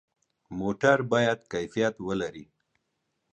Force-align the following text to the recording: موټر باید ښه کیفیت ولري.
موټر 0.59 0.97
باید 1.11 1.39
ښه 1.41 1.47
کیفیت 1.51 1.95
ولري. 2.07 2.45